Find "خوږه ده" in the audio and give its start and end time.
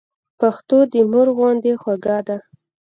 1.81-2.37